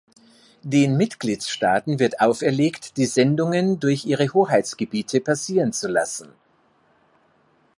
Den 0.63 0.97
Mitgliedstaaten 0.97 1.99
wird 1.99 2.21
auferlegt, 2.21 2.97
die 2.97 3.05
Sendungen 3.05 3.79
durch 3.79 4.03
ihre 4.03 4.33
Hoheitsgebiete 4.33 5.21
passieren 5.21 5.73
zu 5.73 5.87
lassen. 5.87 6.29